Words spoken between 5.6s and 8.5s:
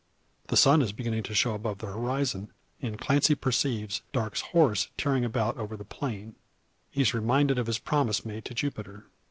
the plain. He is reminded of his promise made